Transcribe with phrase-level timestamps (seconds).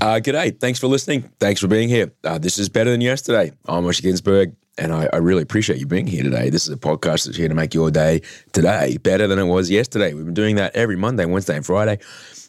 [0.00, 0.58] Uh, g'day.
[0.58, 1.30] Thanks for listening.
[1.40, 2.10] Thanks for being here.
[2.24, 3.52] Uh, this is better than yesterday.
[3.66, 6.48] I'm Osher Günsberg, and I, I really appreciate you being here today.
[6.48, 8.22] This is a podcast that's here to make your day
[8.52, 10.14] today better than it was yesterday.
[10.14, 11.98] We've been doing that every Monday, Wednesday, and Friday,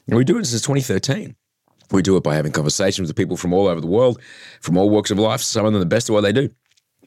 [0.07, 1.35] and we do it since 2013.
[1.91, 4.21] We do it by having conversations with people from all over the world,
[4.61, 5.41] from all walks of life.
[5.41, 6.49] Some of them the best at what they do,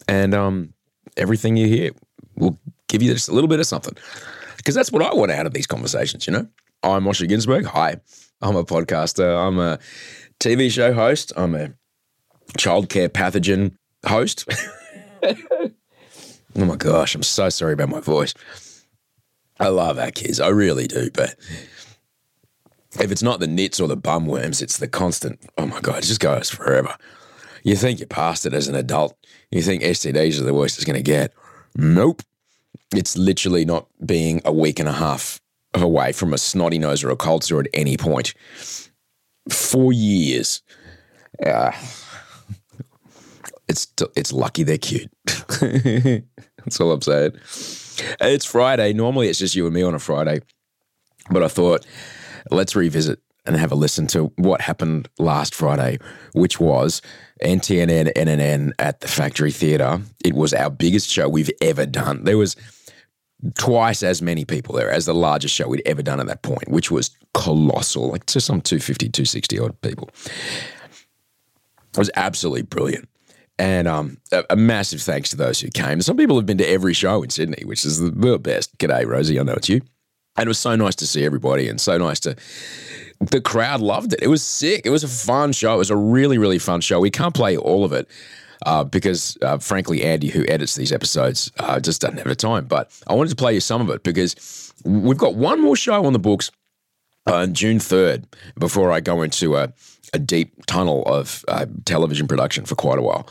[0.08, 0.74] and um,
[1.16, 1.92] everything you hear
[2.36, 2.58] will
[2.88, 3.96] give you just a little bit of something,
[4.58, 6.26] because that's what I want out of these conversations.
[6.26, 6.48] You know,
[6.82, 7.64] I'm Osher Günsberg.
[7.64, 7.96] Hi,
[8.42, 9.48] I'm a podcaster.
[9.48, 9.78] I'm a
[10.44, 11.32] TV show host.
[11.38, 11.70] I'm a
[12.58, 13.76] childcare pathogen
[14.06, 14.46] host.
[15.22, 15.70] oh
[16.54, 18.34] my gosh, I'm so sorry about my voice.
[19.58, 21.10] I love our kids, I really do.
[21.14, 21.36] But
[23.00, 25.40] if it's not the nits or the bum worms, it's the constant.
[25.56, 26.94] Oh my god, it just goes forever.
[27.62, 29.16] You think you're past it as an adult.
[29.50, 31.32] You think STDs are the worst it's going to get.
[31.74, 32.20] Nope.
[32.94, 35.40] It's literally not being a week and a half
[35.72, 38.34] away from a snotty nose or a cold sore at any point
[39.50, 40.62] four years.
[41.44, 41.72] Uh,
[43.68, 43.86] it's
[44.16, 45.10] it's lucky they're cute.
[45.26, 47.32] That's all I'm saying.
[48.20, 48.92] It's Friday.
[48.92, 50.40] Normally it's just you and me on a Friday,
[51.30, 51.86] but I thought
[52.50, 55.98] let's revisit and have a listen to what happened last Friday,
[56.32, 57.02] which was
[57.42, 60.00] NTNN NNN at the Factory Theatre.
[60.24, 62.24] It was our biggest show we've ever done.
[62.24, 62.56] There was
[63.58, 66.68] twice as many people there as the largest show we'd ever done at that point,
[66.68, 70.08] which was colossal, like to some 250, 260 odd people.
[71.92, 73.08] It was absolutely brilliant.
[73.58, 76.00] And um, a, a, massive thanks to those who came.
[76.02, 78.76] Some people have been to every show in Sydney, which is the, best.
[78.78, 79.38] G'day, Rosie.
[79.38, 79.80] I know it's you.
[80.36, 82.34] And it was so nice to see everybody and so nice to.
[83.20, 84.20] The crowd loved it.
[84.22, 84.82] It was sick.
[84.84, 85.74] It was a fun show.
[85.74, 86.98] It was a really, really fun show.
[86.98, 88.08] We can't play all of it
[88.66, 92.64] uh, because, uh, frankly, Andy, who edits these episodes, uh, just doesn't have the time.
[92.64, 96.04] But I wanted to play you some of it because we've got one more show
[96.04, 96.50] on the books
[97.26, 98.24] on June 3rd
[98.58, 99.72] before I go into a,
[100.12, 103.28] a deep tunnel of uh, television production for quite a while.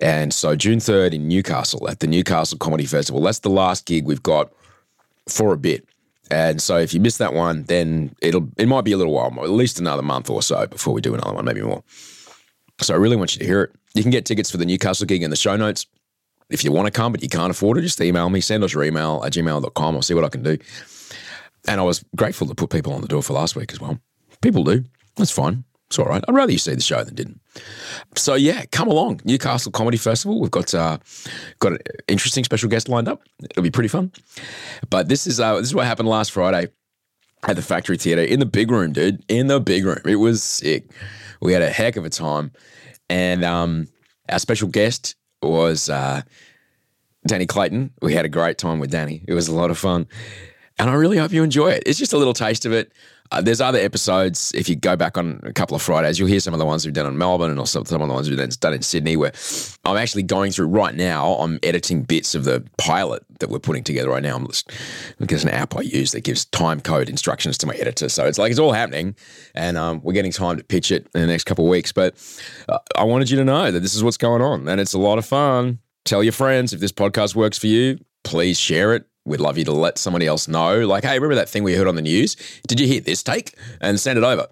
[0.00, 4.06] And so, June 3rd in Newcastle at the Newcastle Comedy Festival, that's the last gig
[4.06, 4.52] we've got
[5.28, 5.86] for a bit.
[6.30, 9.32] And so if you miss that one, then it'll it might be a little while,
[9.44, 11.84] at least another month or so before we do another one, maybe more.
[12.80, 13.70] So I really want you to hear it.
[13.94, 15.86] You can get tickets for the Newcastle gig in the show notes.
[16.50, 18.74] If you want to come but you can't afford it, just email me, send us
[18.74, 19.94] your email at gmail.com.
[19.94, 20.58] I'll see what I can do.
[21.66, 23.98] And I was grateful to put people on the door for last week as well.
[24.40, 24.84] People do.
[25.16, 25.64] That's fine.
[25.88, 26.22] It's all right.
[26.26, 27.40] I'd rather you see the show than didn't.
[28.16, 30.40] So yeah, come along, Newcastle Comedy Festival.
[30.40, 30.98] We've got uh,
[31.60, 31.78] got an
[32.08, 33.22] interesting special guest lined up.
[33.50, 34.12] It'll be pretty fun.
[34.90, 36.68] But this is uh, this is what happened last Friday
[37.44, 39.24] at the Factory Theatre in the big room, dude.
[39.28, 40.90] In the big room, it was sick.
[41.40, 42.50] We had a heck of a time.
[43.08, 43.86] And um,
[44.28, 46.22] our special guest was uh,
[47.26, 47.92] Danny Clayton.
[48.02, 49.24] We had a great time with Danny.
[49.28, 50.08] It was a lot of fun.
[50.78, 51.82] And I really hope you enjoy it.
[51.86, 52.92] It's just a little taste of it.
[53.32, 54.52] Uh, there's other episodes.
[54.54, 56.84] If you go back on a couple of Fridays, you'll hear some of the ones
[56.84, 59.16] we've done in Melbourne and also some of the ones we've done in Sydney.
[59.16, 59.32] Where
[59.84, 61.32] I'm actually going through right now.
[61.34, 64.36] I'm editing bits of the pilot that we're putting together right now.
[64.36, 64.70] I'm just,
[65.18, 68.08] there's an app I use that gives time code instructions to my editor.
[68.08, 69.16] So it's like it's all happening,
[69.54, 71.90] and um, we're getting time to pitch it in the next couple of weeks.
[71.90, 72.14] But
[72.68, 74.98] uh, I wanted you to know that this is what's going on, and it's a
[74.98, 75.80] lot of fun.
[76.04, 77.98] Tell your friends if this podcast works for you.
[78.22, 80.86] Please share it we'd love you to let somebody else know.
[80.86, 82.36] Like, hey, remember that thing we heard on the news?
[82.66, 83.54] Did you hear this take?
[83.80, 84.46] And send it over.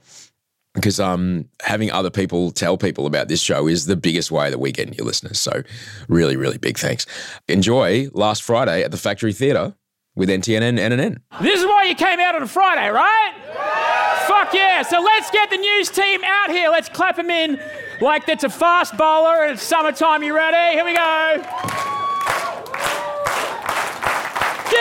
[0.74, 4.58] Because um, having other people tell people about this show is the biggest way that
[4.58, 5.38] we get new listeners.
[5.38, 5.62] So,
[6.08, 7.06] really, really big thanks.
[7.46, 9.76] Enjoy last Friday at the Factory Theatre
[10.16, 11.18] with NTNN NNN.
[11.40, 13.34] This is why you came out on a Friday, right?
[13.46, 14.26] Yeah.
[14.26, 14.82] Fuck yeah.
[14.82, 16.70] So let's get the news team out here.
[16.70, 17.60] Let's clap them in
[18.00, 20.22] like that's a fast bowler and it's summertime.
[20.22, 20.76] You ready?
[20.76, 21.93] Here we go.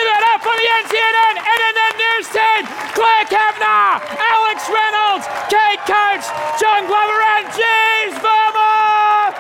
[0.04, 2.68] Give it up for the NTNN NNN News team.
[2.92, 6.28] Claire Kavanagh, Alex Reynolds, Kate Coates,
[6.60, 9.32] John Glover, and James Verma.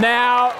[0.00, 0.54] Now,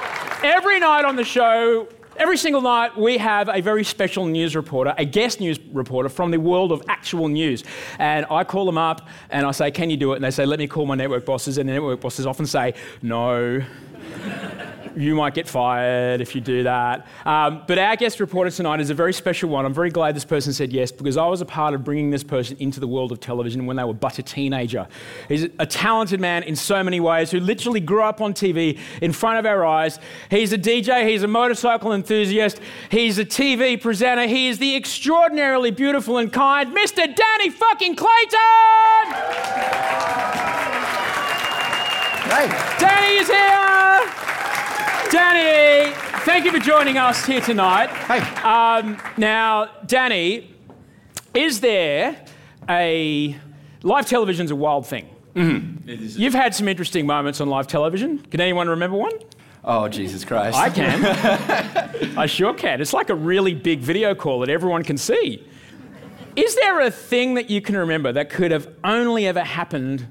[0.45, 1.89] every night on the show,
[2.19, 6.31] Every single night, we have a very special news reporter, a guest news reporter from
[6.31, 7.65] the world of actual news.
[7.99, 10.17] And I call them up and I say, Can you do it?
[10.17, 11.57] And they say, Let me call my network bosses.
[11.57, 13.63] And the network bosses often say, No
[14.97, 17.07] you might get fired if you do that.
[17.25, 19.65] Um, but our guest reporter tonight is a very special one.
[19.65, 22.25] I'm very glad this person said yes because I was a part of bringing this
[22.25, 24.87] person into the world of television when they were but a teenager.
[25.29, 29.13] He's a talented man in so many ways who literally grew up on TV in
[29.13, 29.99] front of our eyes.
[30.31, 32.61] He's a DJ, he's a motorcycle enthusiast,
[32.91, 37.15] he's a TV presenter, he is the extraordinarily beautiful and kind Mr.
[37.15, 38.39] Danny fucking Clayton!
[42.33, 42.49] Hey.
[42.79, 44.12] Danny is here!
[45.13, 45.93] Danny,
[46.25, 47.91] thank you for joining us here tonight.
[47.91, 48.21] Hey.
[48.41, 50.55] Um, now, Danny,
[51.35, 52.25] is there
[52.67, 53.37] a
[53.83, 55.09] live television's a wild thing.
[55.35, 58.21] You've had some interesting moments on live television.
[58.21, 59.13] Can anyone remember one?
[59.65, 60.57] Oh, Jesus Christ.
[60.57, 62.15] I can.
[62.19, 62.81] I sure can.
[62.81, 65.47] It's like a really big video call that everyone can see.
[66.37, 70.07] Is there a thing that you can remember that could have only ever happened,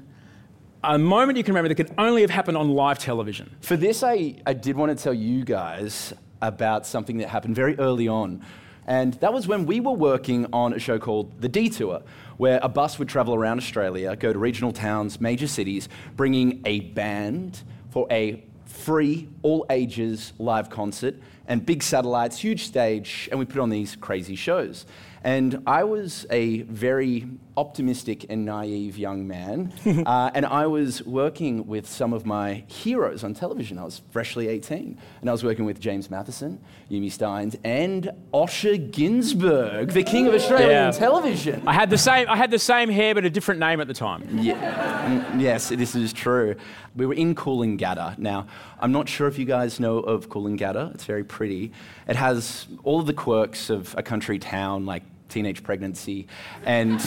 [0.84, 3.54] a moment you can remember that could only have happened on live television?
[3.60, 7.78] For this, I, I did want to tell you guys about something that happened very
[7.78, 8.44] early on.
[8.86, 12.02] And that was when we were working on a show called The Detour,
[12.36, 16.80] where a bus would travel around Australia, go to regional towns, major cities, bringing a
[16.80, 21.14] band for a free, all ages live concert
[21.46, 24.86] and big satellites, huge stage, and we put on these crazy shows.
[25.24, 29.72] And I was a very optimistic and naive young man,
[30.06, 33.78] uh, and I was working with some of my heroes on television.
[33.78, 36.58] I was freshly 18, and I was working with James Matheson,
[36.90, 40.90] Yumi Stynes, and Osher Günsberg, the king of Australian Yeah.
[40.90, 41.62] television.
[41.68, 43.94] I had the same, I had the same hair but a different name at the
[43.94, 44.26] time.
[44.40, 45.30] Yeah.
[45.30, 46.56] Mm, yes, this is true.
[46.96, 48.18] We were in Coolangatta.
[48.18, 48.46] Now,
[48.80, 50.94] I'm not sure if you guys know of Coolangatta.
[50.94, 51.72] It's very pretty.
[52.06, 56.28] It has all of the quirks of a country town, like teenage pregnancy,
[56.64, 57.00] and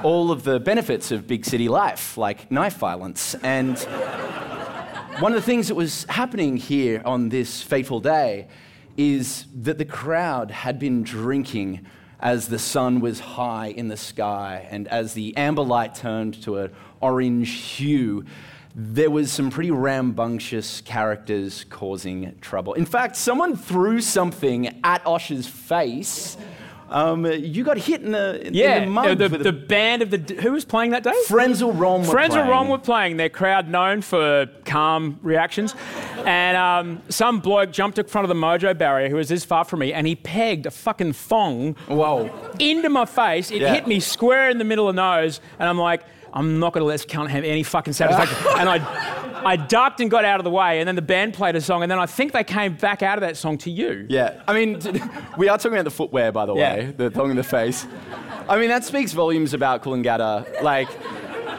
[0.02, 3.34] all of the benefits of big city life, like knife violence.
[3.42, 3.78] And
[5.20, 8.48] one of the things that was happening here on this fateful day
[8.96, 11.86] is that the crowd had been drinking
[12.20, 16.56] as the sun was high in the sky and as the amber light turned to
[16.56, 18.24] an orange hue.
[18.74, 22.72] There was some pretty rambunctious characters causing trouble.
[22.72, 26.38] In fact, someone threw something at Osh's face.
[26.88, 29.16] Um, you got hit in the, in Yeah, the mug.
[29.18, 31.12] the, a- the band of the who was playing that day?
[31.26, 33.16] Frenzel Rom were Friends of Ron were playing.
[33.16, 35.74] Their crowd known for calm reactions,
[36.26, 39.64] and um, some bloke jumped in front of the Mojo barrier who was this far
[39.64, 42.30] from me, and he pegged a fucking thong Whoa.
[42.58, 43.50] into my face.
[43.50, 43.72] It Yeah.
[43.74, 46.02] hit me square in the middle of the nose, and I'm like,
[46.32, 48.36] I'm not going to let this cunt have any fucking satisfaction.
[48.58, 51.56] and I, I ducked and got out of the way, and then the band played
[51.56, 54.06] a song, and then I think they came back out of that song to you.
[54.08, 54.80] Yeah, I mean,
[55.36, 56.74] we are talking about the footwear, by the Yeah.
[56.76, 57.86] way, the thong in the face.
[58.48, 60.62] I mean, that speaks volumes about Coolangatta.
[60.62, 60.88] Like,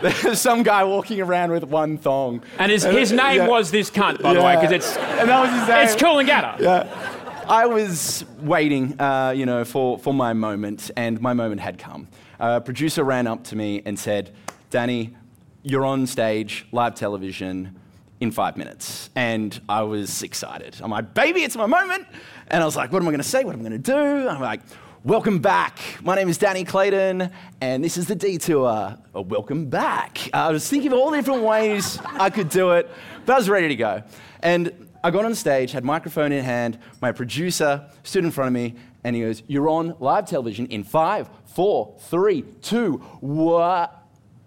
[0.01, 2.43] there's some guy walking around with one thong.
[2.57, 3.47] And his, his name Yeah.
[3.47, 5.83] was this cunt, by the way, because it's and that was his name.
[5.87, 6.61] it's cool and Gatter.
[6.61, 7.19] Yeah.
[7.47, 12.07] I was waiting, uh, you know, for, for my moment, and my moment had come.
[12.39, 14.31] A producer ran up to me and said,
[14.73, 15.15] Danny,
[15.61, 17.79] you're on stage, live television,
[18.19, 19.11] in five minutes.
[19.15, 20.77] And I was excited.
[20.81, 22.07] I'm like, baby, it's my moment.
[22.47, 23.43] And I was like, what am I going to say?
[23.43, 24.27] What am I going to do?
[24.27, 24.61] I'm like,
[25.03, 25.77] welcome back.
[26.01, 27.29] My name is Danny Clayton,
[27.61, 28.97] and this is the Detour.
[29.13, 30.17] Uh, welcome back.
[30.33, 32.89] I was thinking of all the different ways I could do it,
[33.27, 34.01] but I was ready to go.
[34.41, 36.79] And I got on stage, had microphone in hand.
[36.99, 38.73] My producer stood in front of me,
[39.03, 44.02] and he goes, "You're on live television in five, four, three, two, what?"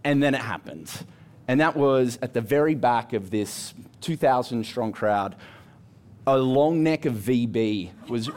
[0.07, 0.89] And then it happened,
[1.49, 5.35] and that was at the very back of this 2,000 strong crowd.
[6.29, 8.31] A long neck of VB was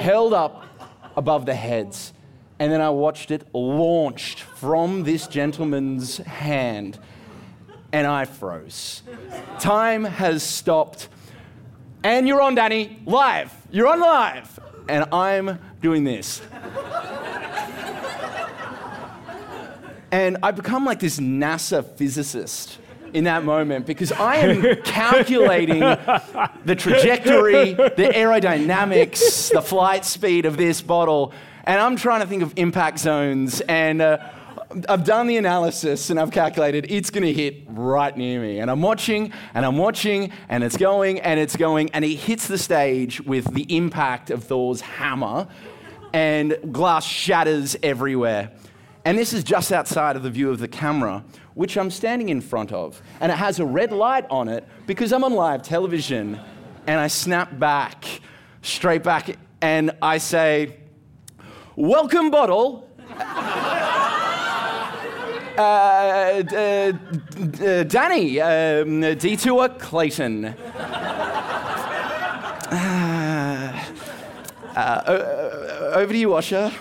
[0.00, 0.66] held up
[1.16, 2.12] above the heads,
[2.58, 6.98] and then I watched it launched from this gentleman's hand,
[7.92, 9.02] and I froze.
[9.60, 11.08] Time has stopped.
[12.02, 13.54] And you're on, Danny, live.
[13.70, 14.58] You're on live.
[14.88, 16.42] And I'm doing this.
[20.14, 22.78] And I become like this NASA physicist
[23.14, 30.56] in that moment because I am calculating the trajectory, the aerodynamics, the flight speed of
[30.56, 31.32] this bottle.
[31.64, 33.60] And I'm trying to think of impact zones.
[33.62, 34.18] And uh,
[34.88, 38.60] I've done the analysis and I've calculated it's going to hit right near me.
[38.60, 41.90] And I'm watching and I'm watching and it's going and it's going.
[41.90, 45.48] And it hits the stage with the impact of Thor's hammer
[46.12, 48.52] and glass shatters everywhere.
[49.04, 52.40] And this is just outside of the view of the camera, which I'm standing in
[52.40, 53.02] front of.
[53.20, 56.40] And it has a red light on it because I'm on live television.
[56.86, 58.04] And I snap back,
[58.62, 60.76] straight back, and I say,
[61.76, 62.88] Welcome, bottle.
[65.56, 70.52] Uh, d- uh, d- uh, Danny, um, Detour Clayton.
[74.76, 76.72] Uh, o- o- over to you, Osher.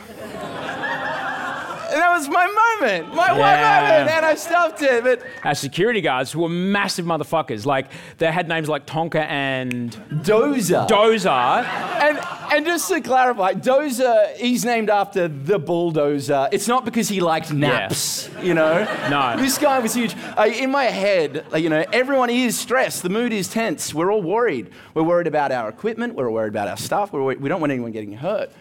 [1.94, 2.48] And that was my
[2.80, 5.04] moment, my one moment, and I stopped it.
[5.04, 9.92] But Our security guards, who were massive motherfuckers, like they had names like Tonka and
[10.24, 10.88] Dozer.
[10.88, 11.28] Dozer.
[11.30, 12.18] and,
[12.52, 16.50] and just to clarify, Dozer, he's named after the bulldozer.
[16.52, 18.86] It's not because he liked naps, you know?
[19.12, 19.36] No.
[19.38, 20.16] This guy was huge.
[20.36, 23.04] Uh, in my head, like, you know, everyone is stressed.
[23.04, 23.94] The mood is tense.
[23.94, 24.72] We're all worried.
[24.96, 26.16] We're worried about our equipment.
[26.16, 27.14] We're worried about our stuff.
[27.14, 28.52] We're, we don't want anyone getting hurt.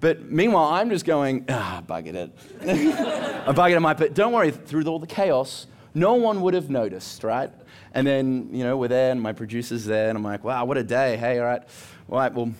[0.00, 2.30] But meanwhile, I'm just going, ah, buggered it.
[2.62, 7.24] I'm buggered it, but don't worry, through all the chaos, no one would have noticed,
[7.24, 7.50] right?
[7.94, 10.76] And then, you know, we're there and my producer's there and I'm like, wow, what
[10.78, 11.16] a day.
[11.16, 11.62] Hey, all right.
[12.10, 12.52] All right, well,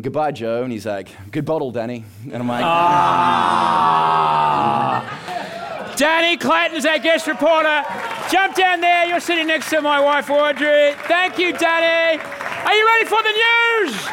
[0.00, 0.62] goodbye, Joe.
[0.62, 2.04] And he's like, good bottle, Danny.
[2.24, 3.64] And I'm like, ah.
[5.96, 7.84] Danny Clayton's our guest reporter.
[8.30, 9.06] Jump down there.
[9.06, 10.94] You're sitting next to my wife, Audrey.
[11.06, 12.20] Thank you, Danny.
[12.22, 14.03] Are you ready for the news?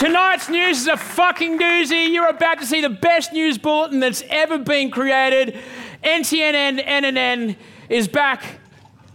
[0.00, 2.10] Tonight's news is a fucking doozy.
[2.10, 5.58] You're about to see the best news bulletin that's ever been created.
[6.02, 7.54] NTNN NNN
[7.90, 8.60] is back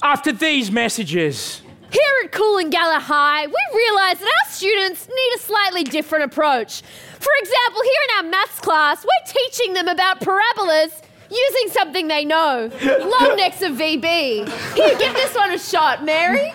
[0.03, 1.63] after these messages.
[1.91, 6.83] Here at Coolangatta High, we realise that our students need a slightly different approach.
[6.83, 11.01] For example, here in our maths class, we're teaching them about parabolas
[11.31, 14.47] using something they know long necks of VB.
[14.75, 16.53] Here, give this one a shot, Mary.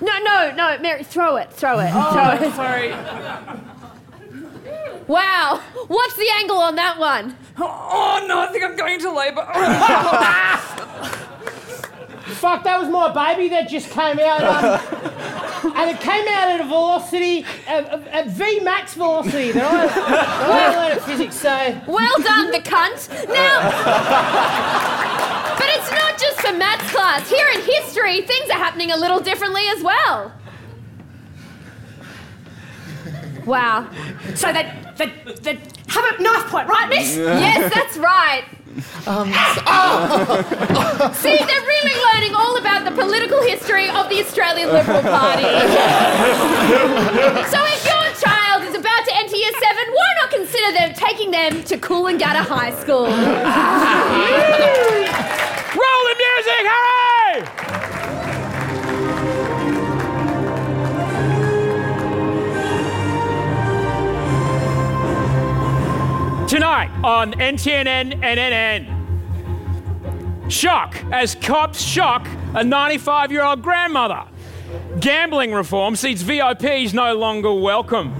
[0.00, 2.54] No, no, no, Mary, throw it, throw it, oh, throw it.
[2.54, 2.90] Sorry.
[5.06, 7.36] Wow, what's the angle on that one?
[7.58, 9.42] Oh no, I think I'm going into labour.
[12.30, 14.42] Fuck, that was my baby that just came out.
[14.42, 20.50] Um, and it came out at a velocity, at, V max velocity that I, that
[20.50, 21.80] I learned at physics, so.
[21.86, 23.08] Well done, the cunt.
[23.28, 23.70] Now.
[25.58, 27.28] but it's not just for maths class.
[27.28, 30.32] Here in history, things are happening a little differently as well.
[33.44, 33.90] Wow.
[34.34, 35.06] So they, they,
[35.40, 35.58] they
[35.88, 37.16] have a knife point, right, miss?
[37.16, 38.44] yes, that's right.
[39.06, 39.32] Um,
[39.66, 41.10] oh.
[41.18, 45.42] See, they're really learning all about the political history of the Australian Liberal Party.
[47.50, 51.30] so if your child is about to enter year seven, why not consider them taking
[51.32, 53.06] them to Coolangatta High School?
[55.70, 56.89] Roll the music, hurry!
[66.50, 68.90] Tonight on NTNN NNN.
[70.50, 74.24] Shock as cops shock a 95 year old grandmother.
[74.98, 78.12] Gambling reform sees VIPs no longer welcome.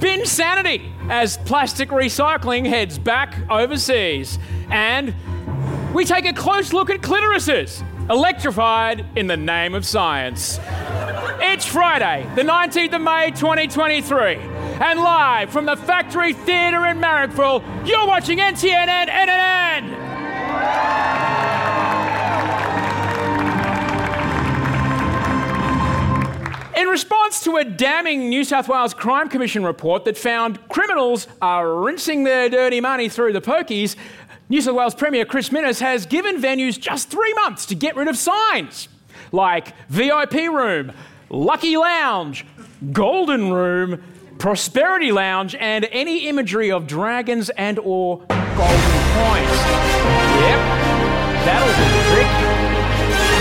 [0.00, 4.40] Bin sanity as plastic recycling heads back overseas.
[4.70, 5.14] And
[5.94, 10.58] we take a close look at clitorises, electrified in the name of science.
[11.40, 17.64] It's Friday, the 19th of May 2023 and live from the Factory Theatre in Marrickville,
[17.86, 20.08] you're watching NTNN NNN!
[26.76, 31.74] In response to a damning New South Wales Crime Commission report that found criminals are
[31.74, 33.96] rinsing their dirty money through the pokies,
[34.48, 38.06] New South Wales Premier Chris Minns has given venues just three months to get rid
[38.06, 38.88] of signs
[39.32, 40.92] like VIP room,
[41.30, 42.46] lucky lounge,
[42.92, 44.00] golden room,
[44.38, 49.58] Prosperity Lounge, and any imagery of dragons and or golden coins.
[50.38, 50.60] Yep,
[51.42, 52.30] that'll do the trick.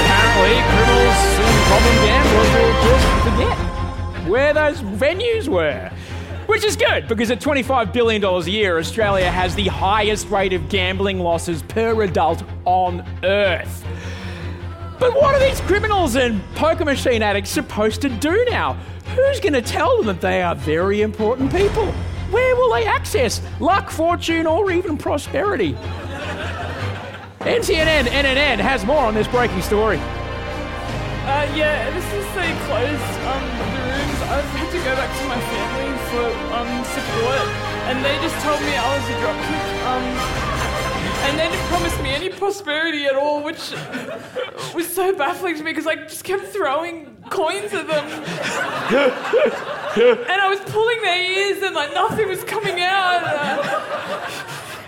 [0.01, 5.91] Apparently, criminals and problem gamblers will just forget where those venues were.
[6.47, 10.67] Which is good, because at $25 billion a year, Australia has the highest rate of
[10.67, 13.85] gambling losses per adult on Earth.
[14.99, 18.79] But what are these criminals and poker machine addicts supposed to do now?
[19.15, 21.91] Who's going to tell them that they are very important people?
[22.31, 25.73] Where will they access luck, fortune, or even prosperity?
[27.39, 29.97] NTNN NNN has more on this breaking story.
[29.97, 34.19] Uh, yeah, this is they closed um, the rooms.
[34.27, 37.47] I've had to go back to my family for um, support,
[37.87, 39.67] and they just told me I was a dropkick.
[39.87, 40.56] Um,
[41.27, 43.73] and they didn't promise me any prosperity at all, which
[44.73, 48.05] was so baffling to me because I just kept throwing coins at them.
[50.29, 53.25] and I was pulling their ears and like nothing was coming out.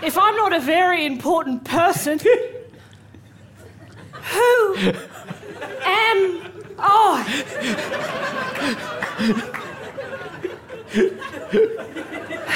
[0.02, 2.18] If I'm not a very important person,
[4.12, 4.96] who am
[6.78, 7.22] I?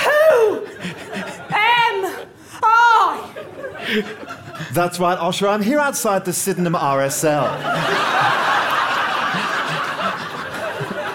[0.05, 0.67] who
[1.53, 2.27] am
[2.63, 3.31] I?
[4.75, 5.49] That's right, Osher.
[5.49, 7.45] I'm here outside the Sydenham RSL.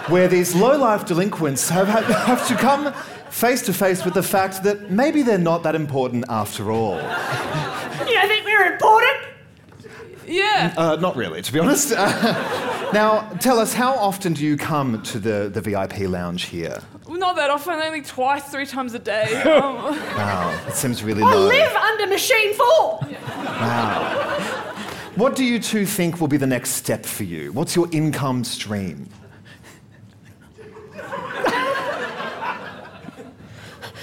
[0.10, 2.94] where these low-life delinquents have, have, have to come
[3.30, 6.96] face to face with the fact that maybe they're not that important after all.
[6.96, 9.18] You don't think we're important?
[10.26, 10.74] Yeah.
[10.78, 11.92] Uh, not really, to be honest.
[12.94, 16.82] now, tell us, how often do you come to the, the VIP lounge here?
[17.10, 19.44] Not that often, only twice, three times a day.
[19.50, 21.48] Um, wow, it seems really I low.
[21.48, 23.00] live under Machine 4!
[23.60, 24.16] Wow.
[25.16, 27.52] What do you two think will be the next step for you?
[27.52, 29.10] What's your income stream?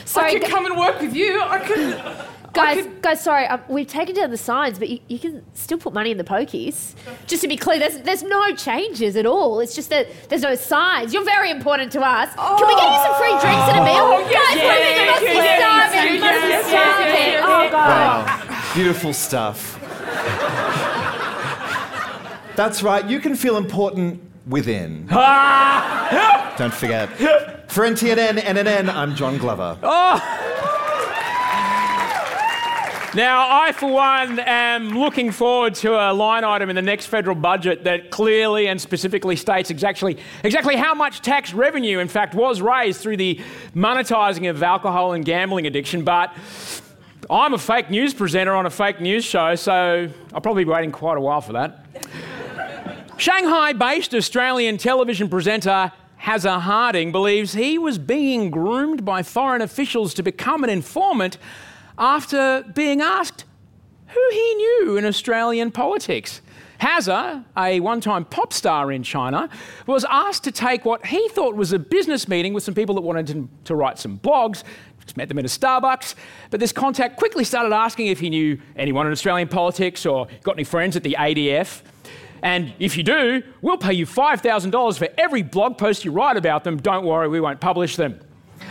[0.05, 1.41] Sorry, I could gu- come and work with you.
[1.43, 2.01] I could.
[2.53, 5.77] Guys, could- guys, sorry, um, we've taken down the signs, but you, you can still
[5.79, 6.95] put money in the pokies.
[7.27, 9.61] Just to be clear, there's, there's no changes at all.
[9.61, 11.13] It's just that there's no signs.
[11.13, 12.33] You're very important to us.
[12.35, 14.05] Can we get you some free drinks and a meal?
[14.09, 16.13] Oh, yes, guys, yes, women, yes, you must be yes, yes, starving.
[16.15, 17.07] You yes, must be yes, yes, starving.
[17.07, 17.73] yes, yes, Oh, yes.
[17.73, 18.27] God.
[18.27, 18.46] Wow.
[18.77, 19.81] Beautiful stuff.
[22.57, 25.07] That's right, you can feel important within.
[26.59, 27.09] Don't forget.
[27.71, 29.79] For NTNN, NNN, I'm John Glover.
[29.83, 30.43] Oh.
[33.15, 37.35] Now, I, for one, am looking forward to a line item in the next federal
[37.35, 42.61] budget that clearly and specifically states exactly, exactly how much tax revenue, in fact, was
[42.61, 43.41] raised through the
[43.75, 46.05] monetising of alcohol and gambling addiction.
[46.05, 46.31] But
[47.29, 50.93] I'm a fake news presenter on a fake news show, so I'll probably be waiting
[50.93, 51.85] quite a while for that.
[53.17, 55.91] Shanghai based Australian television presenter
[56.21, 61.39] Hazza Harding believes he was being groomed by foreign officials to become an informant
[61.99, 63.45] after being asked
[64.07, 66.41] who he knew in Australian politics.
[66.81, 69.49] Hazza, a one time pop star in China,
[69.87, 73.01] was asked to take what he thought was a business meeting with some people that
[73.01, 74.63] wanted to, to write some blogs.
[75.07, 76.15] Just met them at a Starbucks.
[76.51, 80.57] But this contact quickly started asking if he knew anyone in Australian politics or got
[80.57, 81.83] any friends at the ADF.
[82.43, 86.65] And if you do, we'll pay you $5,000 for every blog post you write about
[86.65, 86.77] them.
[86.77, 88.21] Don't worry, we won't publish them.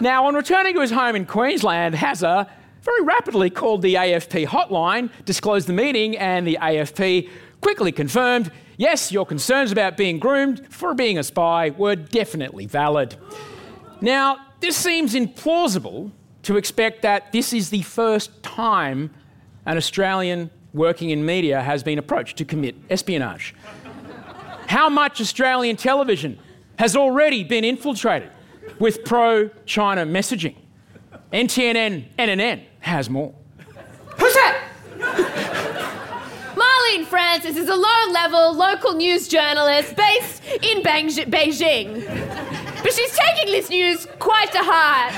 [0.00, 2.48] Now, on returning to his home in Queensland, Hazza
[2.82, 7.28] very rapidly called the AFP hotline, disclosed the meeting, and the AFP
[7.60, 13.16] quickly confirmed yes, your concerns about being groomed for being a spy were definitely valid.
[14.00, 16.10] Now, this seems implausible
[16.42, 19.10] to expect that this is the first time
[19.66, 23.54] an Australian working in media has been approached to commit espionage.
[24.66, 26.38] How much Australian television
[26.78, 28.30] has already been infiltrated
[28.78, 30.56] with pro China messaging?
[31.32, 33.34] NTNN, NNN has more.
[34.18, 34.64] Who's that?
[36.54, 42.27] Marlene Francis is a low level local news journalist based in Beijing.
[42.82, 45.12] But she's taking this news quite to heart.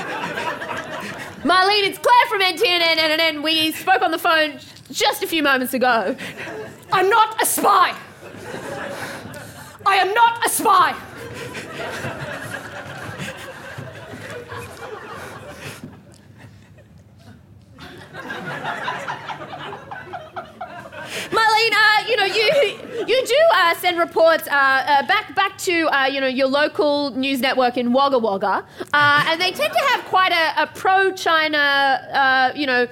[1.43, 3.43] Marlene, it's Claire from NTNN.
[3.43, 4.59] We spoke on the phone
[4.91, 6.15] just a few moments ago.
[6.91, 7.95] I'm not a spy.
[9.85, 10.95] I am not a spy.
[21.31, 25.87] Marlene, uh, you know, you you do uh, send reports uh, uh, back back to
[25.87, 29.79] uh, you know your local news network in Wagga Wagga, uh, and they tend to
[29.89, 32.87] have quite a, a pro-China, uh, you know.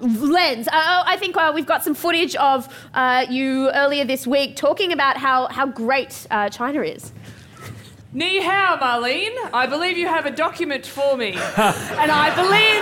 [0.00, 0.66] Lens.
[0.66, 4.56] Uh, oh, I think uh, we've got some footage of uh, you earlier this week
[4.56, 7.12] talking about how, how great uh, China is.
[8.14, 9.34] Ni hao, Marlene.
[9.54, 11.32] I believe you have a document for me.
[12.02, 12.81] And I believe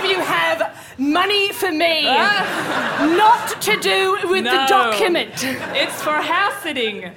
[0.97, 2.05] money for me.
[2.07, 3.15] Ah.
[3.17, 4.51] Not to do with No.
[4.51, 5.31] the document.
[5.75, 7.11] It's for house sitting.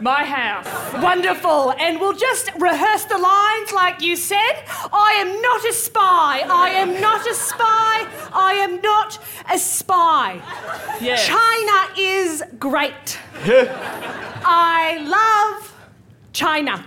[0.00, 0.66] My house.
[1.02, 1.72] Wonderful.
[1.78, 4.54] And we'll just rehearse the lines like you said.
[4.92, 6.44] I am not a spy.
[6.48, 8.06] I am not a spy.
[8.32, 9.18] I am not
[9.52, 10.40] a spy.
[11.00, 11.26] Yes.
[11.26, 13.18] China is great.
[14.44, 15.74] I love
[16.32, 16.84] China.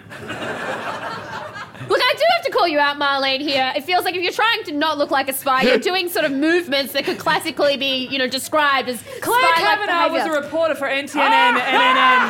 [1.89, 3.41] Look, I do have to call you out, Marlene.
[3.41, 6.09] Here, it feels like if you're trying to not look like a spy, you're doing
[6.09, 10.21] sort of movements that could classically be, you know, described as Claire spy-like Kavanagh was
[10.21, 10.41] a behaviour.
[10.41, 12.23] reporter for NTNN, NNN.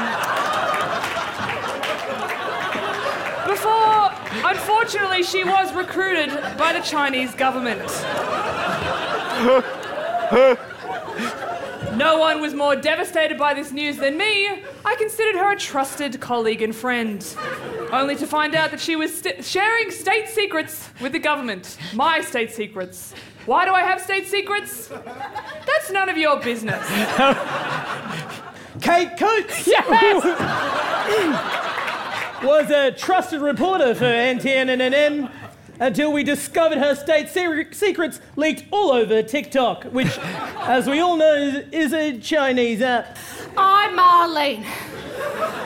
[3.35, 3.43] Ah!
[3.47, 4.11] Before,
[4.49, 7.81] unfortunately, she was recruited by the Chinese government.
[11.95, 14.47] No one was more devastated by this news than me.
[14.83, 17.25] I considered her a trusted colleague and friend.
[17.91, 21.77] Only to find out that she was st- sharing state secrets with the government.
[21.93, 23.13] My state secrets.
[23.45, 24.87] Why do I have state secrets?
[24.87, 26.83] That's none of your business.
[28.81, 29.67] Kate Coates
[32.43, 35.29] was a trusted reporter for NTNNN
[35.79, 40.17] until we discovered her state se- secrets leaked all over TikTok, which,
[40.61, 43.17] as we all know, is, is a Chinese app.
[43.57, 44.65] I'm Marlene,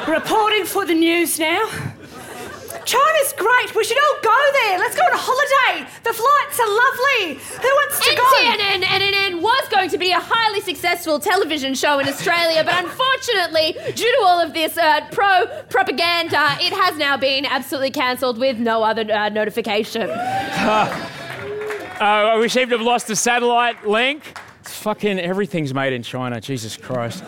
[0.07, 1.69] reporting for the news now.
[2.87, 3.75] China's great.
[3.75, 4.79] We should all go there.
[4.79, 5.85] Let's go on a holiday.
[6.03, 7.35] The flights are lovely.
[7.35, 8.23] Who wants to go?
[8.23, 13.75] NTNN NNN was going to be a highly successful television show in Australia, but unfortunately,
[13.93, 18.57] due to all of this uh, pro propaganda, it has now been absolutely cancelled with
[18.57, 20.09] no other uh, notification.
[21.99, 24.37] Uh, we seem to have lost the satellite link.
[24.67, 26.41] It's fucking everything's made in China.
[26.41, 27.23] Jesus Christ.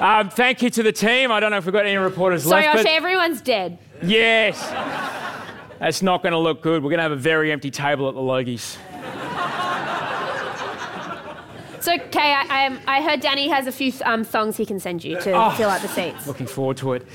[0.00, 1.30] Um, thank you to the team.
[1.30, 2.78] I don't know if we've got any reporters Sorry, left.
[2.78, 3.76] But everyone's dead.
[4.02, 4.58] yes.
[5.78, 6.82] That's not going to look good.
[6.82, 8.76] We're going to have a very empty table at the Logies.
[11.82, 12.46] So, Kay, I,
[12.86, 15.50] I, I heard Danny has a few um, songs he can send you to Oh.
[15.50, 16.26] fill out the seats.
[16.26, 17.06] Looking forward to it.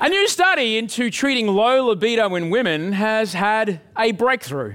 [0.00, 4.74] A new study into treating low libido in women has had a breakthrough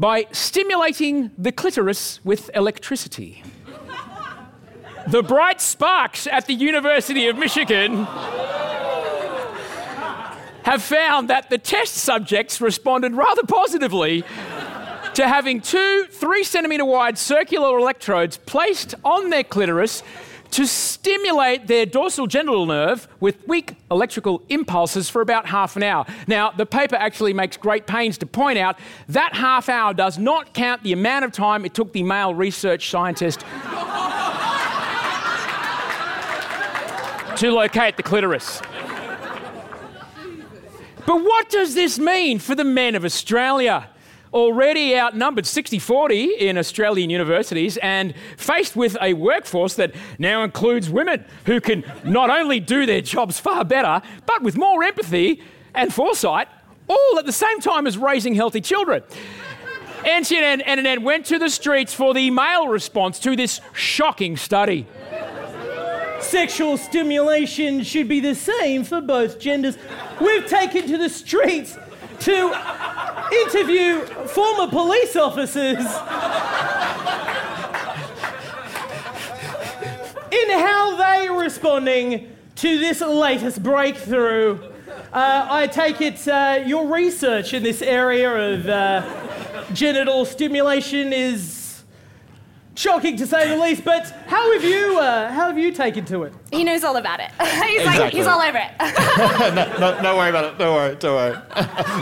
[0.00, 3.44] by stimulating the clitoris with electricity.
[5.08, 8.04] The bright sparks at the University of Michigan
[10.62, 14.22] have found that the test subjects responded rather positively
[15.14, 20.02] to having two three centimetre wide circular electrodes placed on their clitoris
[20.50, 26.04] to stimulate their dorsal genital nerve with weak electrical impulses for about half an hour.
[26.26, 30.54] Now, the paper actually makes great pains to point out that half hour does not
[30.54, 33.40] count the amount of time it took the male research scientist
[37.36, 38.60] to locate the clitoris.
[41.06, 43.88] But what does this mean for the men of Australia?
[44.32, 50.88] Already outnumbered 60 40 in Australian universities and faced with a workforce that now includes
[50.88, 55.42] women who can not only do their jobs far better, but with more empathy
[55.74, 56.46] and foresight,
[56.88, 59.02] all at the same time as raising healthy children.
[60.04, 64.86] NCN and NNN went to the streets for the male response to this shocking study.
[66.20, 69.76] Sexual stimulation should be the same for both genders.
[70.20, 71.76] We've taken to the streets
[72.20, 72.54] to
[73.32, 75.78] interview former police officers
[80.30, 84.58] in how they are responding to this latest breakthrough.
[85.12, 91.59] Uh, I take it uh, your research in this area of uh, genital stimulation is
[92.80, 93.84] shocking to say the least.
[93.84, 96.32] But how have you uh, how have you taken to it?
[96.50, 97.30] He knows all about it.
[97.66, 98.70] he's like, he's all over it.
[99.54, 100.58] no, no, don't worry about it.
[100.58, 100.96] Don't worry.
[100.96, 101.38] Don't worry.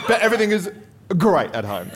[0.07, 0.71] but everything is
[1.17, 1.91] great at home.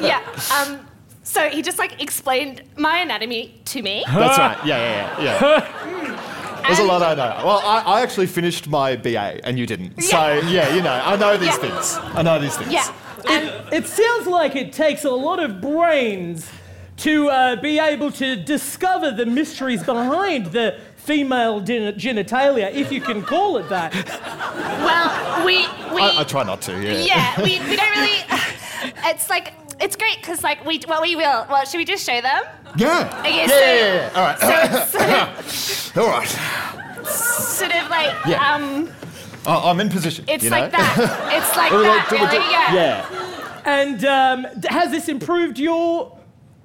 [0.00, 0.20] yeah.
[0.54, 0.86] Um,
[1.22, 4.04] so he just like explained my anatomy to me.
[4.06, 4.58] That's right.
[4.66, 5.40] Yeah, yeah, yeah.
[5.40, 6.66] yeah.
[6.66, 7.46] There's a lot I know.
[7.46, 10.02] Well, I, I actually finished my BA and you didn't.
[10.02, 11.56] So, yeah, you know, I know these Yeah.
[11.56, 11.98] things.
[12.00, 12.72] I know these things.
[12.72, 12.92] Yeah.
[13.28, 16.48] And It sounds like it takes a lot of brains
[17.00, 23.00] to uh, be able to discover the mysteries behind the female gen- genitalia, if you
[23.00, 23.92] can call it that.
[24.84, 25.58] well, we
[25.94, 27.02] we I, I try not to, yeah.
[27.02, 28.18] yeah we, we don't really.
[29.04, 31.46] It's like it's great because like we well we will.
[31.50, 32.42] Well, should we just show them?
[32.76, 33.18] Yeah.
[33.20, 34.16] Okay, yeah, so- yeah, yeah, yeah.
[34.16, 34.38] All right.
[34.38, 37.06] So it's sort All right.
[37.06, 38.54] sort of like Yeah.
[38.54, 38.90] um,
[39.46, 40.24] I- I'm in position.
[40.28, 40.60] it's you know?
[40.60, 40.96] like that.
[41.38, 42.50] It's like that, do- do- really.
[42.50, 42.74] Yeah.
[42.74, 43.62] Yeah.
[43.64, 46.16] And um, has this improved your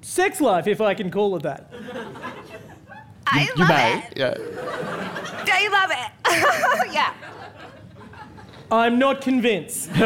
[0.06, 1.68] sex life, if I can call it that?
[3.26, 3.98] I You love may.
[3.98, 4.16] it.
[4.16, 4.34] Yeah.
[5.48, 6.92] I love it.
[6.94, 7.12] yeah.
[8.70, 9.88] I'm not convinced.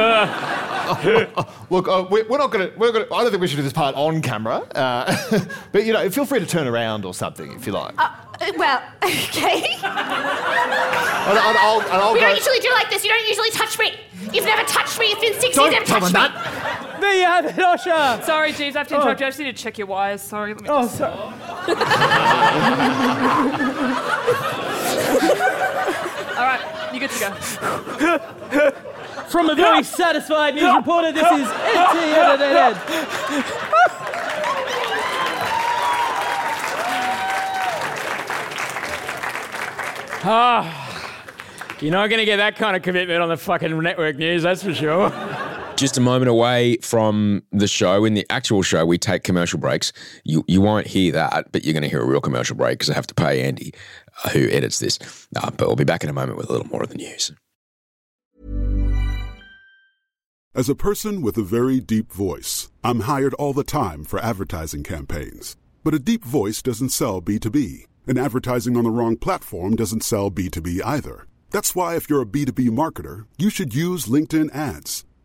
[1.70, 2.78] Look, uh, we, we're not going to.
[2.78, 3.06] We're gonna.
[3.06, 4.58] I don't think we should do this part on camera.
[4.74, 5.16] Uh,
[5.72, 7.94] but you know, feel free to turn around or something if you like.
[7.96, 8.10] Uh,
[8.58, 9.62] well, okay.
[9.82, 12.26] and, and I'll, and I'll We go.
[12.26, 13.02] don't usually do like this.
[13.04, 13.92] You don't usually touch me.
[14.32, 15.06] You've never touched me.
[15.06, 15.56] It's been six years.
[15.56, 16.40] Don't You haven't tell them touched me.
[16.42, 16.89] that.
[17.02, 18.22] there you have it, Osher.
[18.24, 19.24] Sorry, Jeeves, I have to interrupt you.
[19.24, 19.30] I oh.
[19.30, 20.20] just need to check your wires.
[20.20, 20.52] Sorry.
[20.54, 20.98] Let me Oh, just...
[20.98, 21.12] sorry.
[26.36, 27.30] All right, you good to go.
[29.28, 32.76] From a very satisfied news reporter, this is NTN.
[40.22, 41.00] Ah,
[41.80, 44.62] you're not going to get that kind of commitment on the fucking network news, that's
[44.62, 45.10] for sure.
[45.80, 48.04] Just a moment away from the show.
[48.04, 49.94] In the actual show, we take commercial breaks.
[50.24, 52.90] You you won't hear that, but you're going to hear a real commercial break because
[52.90, 53.72] I have to pay Andy,
[54.22, 54.98] uh, who edits this.
[55.34, 57.32] Uh, but we'll be back in a moment with a little more of the news.
[60.54, 64.82] As a person with a very deep voice, I'm hired all the time for advertising
[64.82, 65.56] campaigns.
[65.82, 70.30] But a deep voice doesn't sell B2B, and advertising on the wrong platform doesn't sell
[70.30, 71.26] B2B either.
[71.52, 75.06] That's why, if you're a B2B marketer, you should use LinkedIn ads.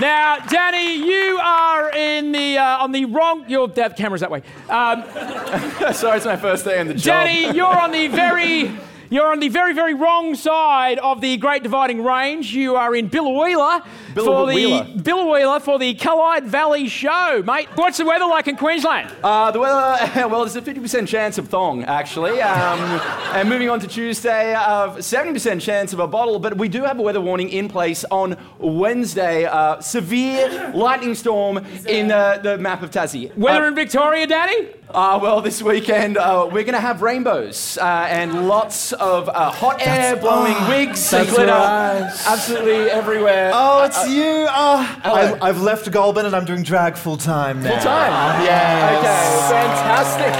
[0.00, 3.44] Now, Danny, you are in the uh, on the wrong.
[3.48, 4.42] Your camera's that way.
[4.70, 5.02] Um,
[5.92, 7.26] Sorry, it's my first day in the job.
[7.26, 8.70] Danny, you're on the very.
[9.12, 12.48] You're on the very, very wrong side of the Great Dividing Range.
[12.54, 14.84] You are in Biloela for the.
[15.02, 17.66] Biloela for the Callide Valley Show, mate.
[17.74, 19.12] What's the weather like in Queensland?
[19.20, 22.40] Uh, the weather, well, there's a 50% chance of thong, actually.
[22.40, 22.78] Um,
[23.34, 26.38] and moving on to Tuesday, uh, 70% chance of a bottle.
[26.38, 29.44] But we do have a weather warning in place on Wednesday.
[29.44, 33.36] Uh, severe lightning storm in uh, the map of Tassie.
[33.36, 34.68] Weather Uh, in Victoria, Danny?
[34.90, 39.50] Uh, well, this weekend uh, we're going to have rainbows uh, and lots of uh,
[39.50, 42.10] hot air blowing ah, wigs and glitter right.
[42.26, 43.50] absolutely everywhere.
[43.54, 44.46] Oh, uh, it's uh, you.
[44.48, 45.38] Ah, oh, hello.
[45.40, 47.70] I, I've left Goulburn and I'm doing drag full time now.
[47.70, 48.12] Full time.
[48.12, 48.98] Ah, yes.
[49.00, 49.24] Okay,
[49.56, 50.34] fantastic.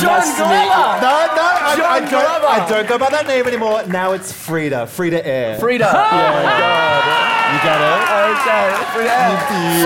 [0.00, 0.68] John Nice to meet you.
[0.68, 1.00] Gorilla.
[1.00, 2.46] No, no, I, I, John don't, Glover.
[2.46, 3.86] I don't go by that name anymore.
[3.86, 4.86] Now it's Frida.
[4.88, 5.58] Frida Air.
[5.58, 5.88] Frida.
[5.88, 7.26] Oh, yeah, my God.
[7.46, 8.02] You get it?
[8.36, 9.16] Okay, Frida.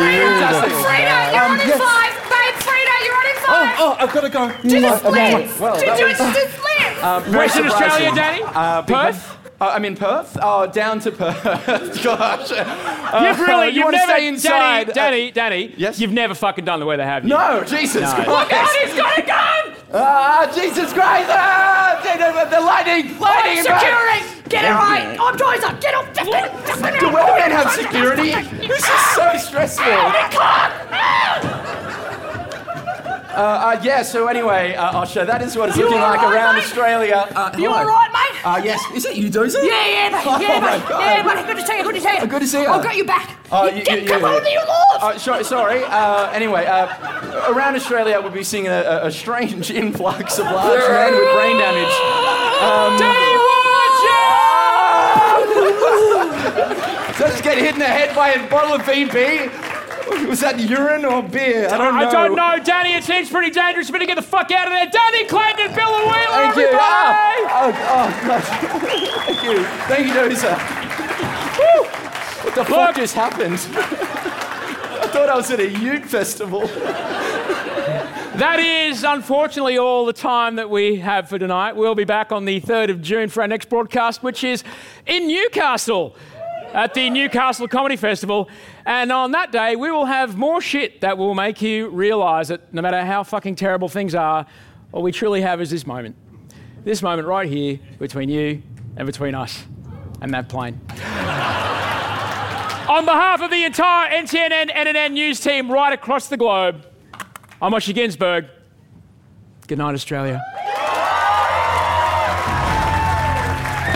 [0.00, 0.72] Fantastic.
[0.82, 1.78] Frida, you're Um, on in yes.
[1.78, 2.12] five.
[2.26, 3.76] Babe, Frida, you're on in Oh, five.
[3.78, 4.42] oh, I've got to go.
[4.66, 5.60] Do the splits.
[5.60, 6.69] Well, do, that do, do the splits.
[7.02, 8.14] Um, very Western Australia.
[8.14, 8.42] Danny?
[8.44, 9.36] Uh, Perth?
[9.60, 10.38] Uh, I'm in Perth.
[10.40, 11.42] Oh, down to Perth.
[12.02, 12.50] Gosh.
[12.50, 14.84] Uh, You've really, you you've want to never, stay inside?
[14.94, 15.74] Danny, Danny, Danny.
[15.76, 16.00] Yes?
[16.00, 17.34] You've never fucking done the weather, have you?
[17.36, 18.14] Uh, no, Jesus No.
[18.14, 18.28] Christ.
[18.28, 19.76] Look God, he's got a gun.
[19.92, 21.28] Ah, Jesus Christ.
[21.30, 23.18] Ah, the, the lightning.
[23.18, 23.58] Lightning.
[23.58, 23.80] in Perth.
[23.80, 24.48] Security.
[24.48, 25.16] Get it right.
[25.20, 25.80] I'm Dozer.
[25.80, 26.06] Get up.
[26.14, 26.66] Just get it.
[26.66, 27.00] Just get it.
[27.00, 28.30] Do weathermen have security?
[28.66, 29.84] This is so stressful.
[29.92, 30.79] Uh,
[33.42, 36.54] uh, yeah, so anyway, uh, Osher, that is what it's You looking like right, around
[36.56, 36.64] mate?
[36.64, 37.26] Australia.
[37.34, 38.40] Uh, You all right, mate?
[38.44, 38.80] Uh, yes.
[38.94, 39.62] Is it you, Dozer?
[39.62, 40.22] Yeah, yeah, mate.
[40.26, 40.88] Oh, Yeah, my mate.
[40.88, 41.00] God.
[41.00, 41.46] Yeah, mate.
[41.46, 41.82] Good to see you.
[41.84, 42.26] Good to see you.
[42.26, 42.68] good to see you.
[42.68, 43.36] I've got you back.
[43.52, 44.98] Oh, you you- you- come you- on your laws.
[45.02, 45.84] Uh, sorry, sorry.
[45.84, 46.88] Uh, anyway, uh,
[47.52, 51.94] around Australia, we'll be seeing a, a, strange influx of large men with brain damage.
[52.62, 54.00] Um, watch
[57.16, 59.50] so just get hit in the head by a bottle of VB.
[60.28, 61.68] Was that urine or beer?
[61.68, 62.00] I don't know.
[62.00, 62.94] I don't know, Danny.
[62.94, 63.88] It seems pretty dangerous.
[63.88, 64.86] We better get the fuck out of there.
[64.90, 66.62] Danny Clayton and Biloela, Thank you.
[66.62, 66.82] everybody!
[66.82, 68.44] Ah, oh, oh, gosh.
[69.26, 69.64] Thank you.
[69.86, 70.56] Thank you, Dozer.
[72.44, 73.54] What the fuck just happened?
[73.54, 76.66] I thought I was at a Ute festival.
[78.36, 81.76] That is, unfortunately, all the time that we have for tonight.
[81.76, 84.64] We'll be back on the 3rd of June for our next broadcast, which is
[85.06, 86.16] in Newcastle
[86.72, 88.48] at the Newcastle Comedy Festival.
[88.86, 92.72] And on that day, we will have more shit that will make you realise that
[92.72, 94.46] no matter how fucking terrible things are,
[94.92, 96.16] all we truly have is this moment.
[96.84, 98.62] This moment right here between you
[98.96, 99.64] and between us
[100.20, 100.80] and that plane.
[102.90, 106.86] On behalf of the entire NTNN NNN news team right across the globe,
[107.62, 108.48] I'm Osher Günsberg.
[109.68, 110.42] Good night, Australia.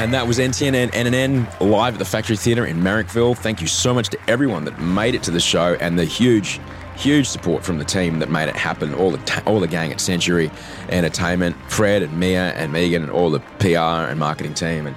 [0.04, 3.34] And that was NTN NNN live at the Factory Theatre in Marrickville.
[3.38, 6.60] Thank you so much to everyone that made it to the show and the huge,
[6.94, 8.92] huge support from the team that made it happen.
[8.92, 10.50] All the ta- all the gang at Century
[10.90, 14.94] Entertainment, Fred and Mia and Megan and all the PR and marketing team and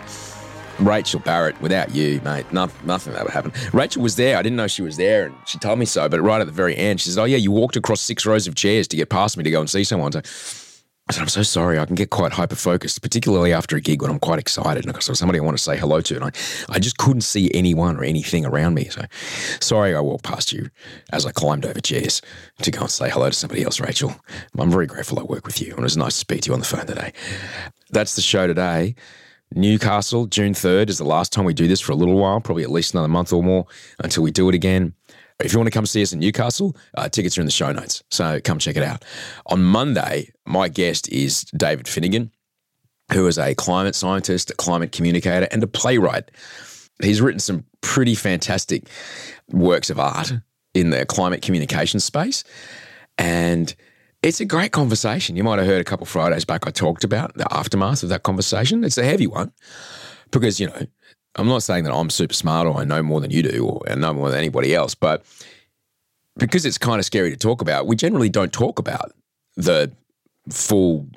[0.78, 1.62] Rachel Barrett.
[1.62, 3.54] Without you, mate, nothing, nothing that would happen.
[3.72, 4.36] Rachel was there.
[4.36, 6.10] I didn't know she was there, and she told me so.
[6.10, 8.46] But right at the very end, she said, "Oh yeah, you walked across six rows
[8.46, 10.22] of chairs to get past me to go and see someone." So
[11.10, 11.80] I said, I'm so sorry.
[11.80, 14.93] I can get quite hyper focused, particularly after a gig when I'm quite excited and
[14.93, 16.15] got somebody I want to say hello to.
[16.15, 16.32] And I,
[16.70, 18.89] I just couldn't see anyone or anything around me.
[18.89, 19.04] So
[19.62, 20.70] sorry I walked past you
[21.13, 22.22] as I climbed over chairs
[22.62, 24.15] to go and say hello to somebody else, Rachel.
[24.58, 25.70] I'm very grateful I work with you.
[25.72, 27.13] And it was nice to speak to you on the phone today.
[27.91, 28.96] That's the show today.
[29.56, 32.63] Newcastle, June 3rd is the last time we do this for a little while, probably
[32.63, 33.65] at least another month or more
[34.00, 34.93] until we do it again.
[35.39, 37.71] If you want to come see us in Newcastle, uh, tickets are in the show
[37.71, 38.04] notes.
[38.10, 39.06] So come check it out.
[39.45, 42.32] On Monday, my guest is David Finnigan,
[43.13, 46.32] who is a climate scientist, a climate communicator, and a playwright.
[47.02, 48.89] He's written some pretty fantastic
[49.52, 50.34] works of art
[50.73, 52.43] in the climate communication space.
[53.19, 53.76] And
[54.23, 55.36] it's a great conversation.
[55.36, 58.23] You might have heard a couple Fridays back I talked about the aftermath of that
[58.23, 58.84] conversation.
[58.84, 59.52] It's a heavy one
[60.32, 60.88] because, you know,
[61.38, 63.89] I'm not saying that I'm super smart or I know more than you do or
[63.89, 65.23] I know more than anybody else, but
[66.38, 69.13] because it's kind of scary to talk about, we generally don't talk about
[69.56, 69.91] the
[70.50, 71.08] full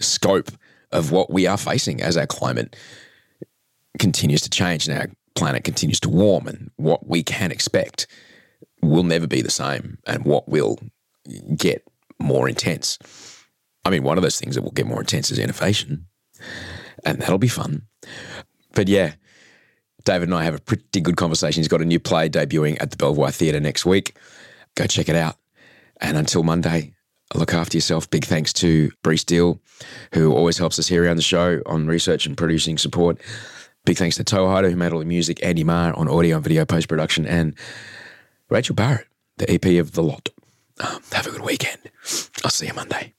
[0.00, 0.50] scope
[0.92, 2.76] of what we are facing as our climate
[3.98, 8.06] continues to change and our planet continues to warm and what we can expect
[8.82, 10.78] will never be the same and what will
[11.56, 11.86] get
[12.18, 12.98] more intense.
[13.84, 16.06] I mean, one of those things that will get more intense is innovation,
[17.04, 17.82] and that'll be fun.
[18.74, 19.14] But yeah,
[20.06, 21.60] David and I have a pretty good conversation.
[21.60, 24.16] He's got a new play debuting at the Belvoir Theatre next week.
[24.76, 25.36] Go check it out.
[26.00, 26.94] And until Monday,
[27.34, 28.08] look after yourself.
[28.08, 29.60] Big thanks to Bree Steele,
[30.14, 33.20] who always helps us here around the show on research and producing support.
[33.84, 36.64] Big thanks to Tohida, who made all the music, Andy Marr on audio and video
[36.64, 37.54] post production, and
[38.48, 40.28] Rachel Barrett, the EP of The Lot.
[40.78, 41.78] Um, have a good weekend.
[42.44, 43.14] I'll see you Monday.